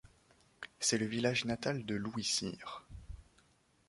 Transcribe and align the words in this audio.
C'est 0.79 0.97
le 0.97 1.05
village 1.05 1.45
natal 1.45 1.85
de 1.85 1.93
Louis 1.93 2.23
Cyr. 2.23 2.87